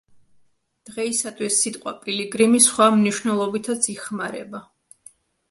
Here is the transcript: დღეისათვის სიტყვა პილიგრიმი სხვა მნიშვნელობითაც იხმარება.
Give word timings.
დღეისათვის 0.89 1.57
სიტყვა 1.65 1.93
პილიგრიმი 2.05 2.63
სხვა 2.69 2.89
მნიშვნელობითაც 2.97 3.91
იხმარება. 3.95 4.65